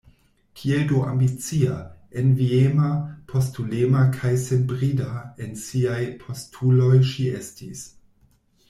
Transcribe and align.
Kiel 0.55 0.87
do 0.91 1.01
ambicia, 1.09 1.75
enviema, 2.21 2.89
postulema 3.33 4.01
kaj 4.17 4.33
senbrida 4.47 5.13
en 5.47 5.55
siaj 5.67 6.01
postuloj 6.25 6.95
ŝi 7.13 7.33
estis! 7.45 7.89